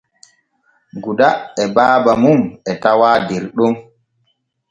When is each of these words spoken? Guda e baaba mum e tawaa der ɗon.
Guda 1.03 1.29
e 1.63 1.65
baaba 1.75 2.13
mum 2.23 2.41
e 2.69 2.71
tawaa 2.81 3.17
der 3.27 3.43
ɗon. 3.55 3.73